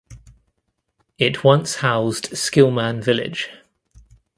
It 1.19 1.43
once 1.43 1.75
housed 1.75 2.31
Skillman 2.31 3.03
Village. 3.03 3.51